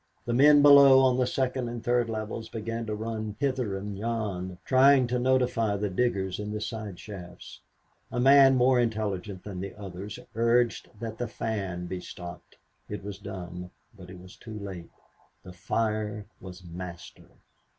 The 0.25 0.33
men 0.33 0.63
below 0.63 0.97
on 1.01 1.17
the 1.17 1.27
second 1.27 1.69
and 1.69 1.83
third 1.83 2.09
levels 2.09 2.49
began 2.49 2.87
to 2.87 2.95
run 2.95 3.35
hither 3.39 3.77
and 3.77 3.95
yon, 3.95 4.57
trying 4.65 5.05
to 5.05 5.19
notify 5.19 5.75
the 5.77 5.91
diggers 5.91 6.39
in 6.39 6.51
the 6.51 6.59
side 6.59 6.97
shafts. 6.99 7.59
A 8.11 8.19
man 8.19 8.55
more 8.55 8.79
intelligent 8.79 9.43
than 9.43 9.59
the 9.61 9.75
others 9.75 10.17
urged 10.33 10.89
that 10.99 11.19
the 11.19 11.27
fan 11.27 11.85
be 11.85 11.99
stopped. 12.01 12.55
It 12.89 13.03
was 13.03 13.19
done, 13.19 13.69
but 13.95 14.09
it 14.09 14.19
was 14.19 14.35
too 14.37 14.57
late. 14.57 14.89
The 15.43 15.53
fire 15.53 16.25
was 16.39 16.63
master. 16.63 17.29